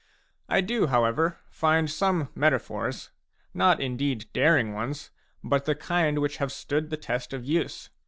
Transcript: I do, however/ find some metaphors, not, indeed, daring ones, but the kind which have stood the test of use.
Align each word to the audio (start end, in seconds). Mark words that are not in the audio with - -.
I 0.49 0.61
do, 0.61 0.87
however/ 0.87 1.37
find 1.51 1.87
some 1.87 2.29
metaphors, 2.33 3.11
not, 3.53 3.79
indeed, 3.79 4.25
daring 4.33 4.73
ones, 4.73 5.11
but 5.43 5.65
the 5.65 5.75
kind 5.75 6.17
which 6.17 6.37
have 6.37 6.51
stood 6.51 6.89
the 6.89 6.97
test 6.97 7.33
of 7.33 7.45
use. 7.45 7.91